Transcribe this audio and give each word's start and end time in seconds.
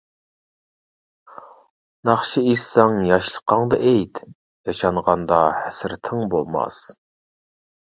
ناخشا 2.09 2.41
ئېيتساڭ 2.45 2.97
ياشلىقىڭدا 3.11 3.79
ئېيت، 3.91 4.23
ياشانغاندا 4.71 5.45
ھەسرىتىڭ 5.61 6.27
بولماس. 6.35 6.83